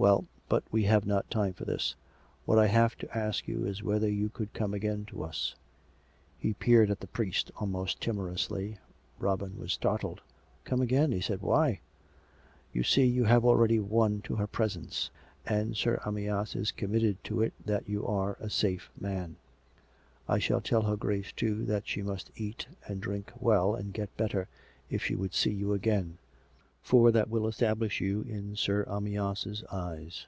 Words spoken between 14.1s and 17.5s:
to her presence, and Sir Amyas is committed to